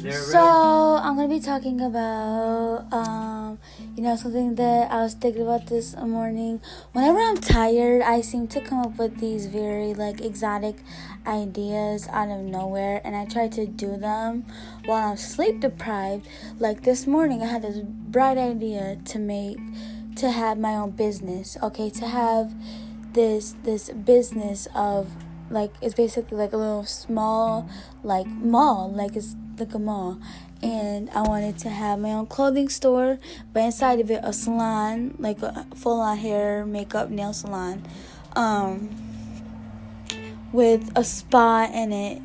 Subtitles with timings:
[0.00, 3.58] So I'm gonna be talking about, um,
[3.96, 6.60] you know, something that I was thinking about this morning.
[6.92, 10.76] Whenever I'm tired, I seem to come up with these very like exotic
[11.26, 14.46] ideas out of nowhere, and I try to do them
[14.84, 16.28] while I'm sleep deprived.
[16.60, 19.58] Like this morning, I had this bright idea to make,
[20.16, 21.56] to have my own business.
[21.60, 22.54] Okay, to have
[23.14, 25.10] this this business of
[25.50, 27.68] like it's basically like a little small
[28.04, 30.18] like mall like it's a mall
[30.62, 33.18] and i wanted to have my own clothing store
[33.52, 37.82] but inside of it a salon like a full on hair makeup nail salon
[38.34, 38.88] um
[40.52, 42.22] with a spa in it.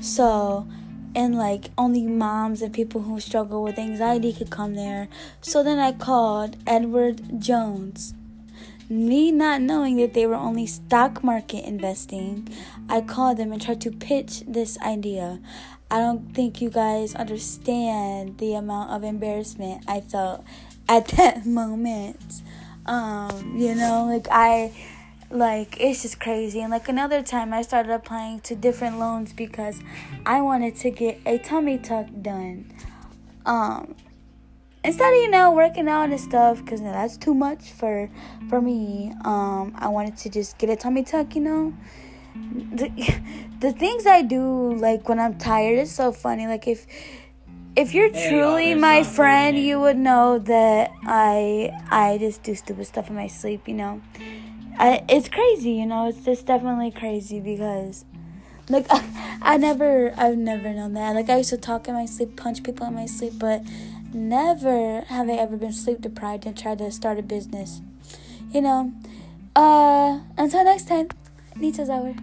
[0.00, 0.66] So
[1.14, 5.08] and like only moms and people who struggle with anxiety could come there.
[5.40, 8.14] So then i called edward jones
[8.92, 12.48] me not knowing that they were only stock market investing,
[12.88, 15.40] I called them and tried to pitch this idea.
[15.90, 20.44] I don't think you guys understand the amount of embarrassment I felt
[20.88, 22.42] at that moment.
[22.86, 24.72] Um, you know, like I
[25.30, 26.60] like it's just crazy.
[26.60, 29.80] And like another time I started applying to different loans because
[30.26, 32.72] I wanted to get a tummy tuck done.
[33.46, 33.94] Um
[34.84, 38.10] instead of you know working out and stuff because you know, that's too much for
[38.48, 39.12] for me.
[39.24, 41.74] Um i wanted to just get a tummy tuck you know?
[42.34, 42.88] The,
[43.60, 46.46] the things i do like when i'm tired is so funny.
[46.46, 46.86] Like if
[47.74, 52.86] if you're hey, truly my friend you would know that i i just do stupid
[52.86, 54.02] stuff in my sleep you know?
[54.78, 56.08] I, it's crazy you know?
[56.08, 58.04] It's just definitely crazy because
[58.68, 61.14] like I, I never i've never known that.
[61.14, 63.62] Like i used to talk in my sleep punch people in my sleep but
[64.14, 67.80] never have I ever been sleep deprived and tried to start a business.
[68.50, 68.92] You know,
[69.56, 71.08] uh, until next time,
[71.56, 72.14] Nita's Hour.